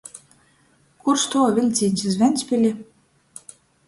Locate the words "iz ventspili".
2.13-2.73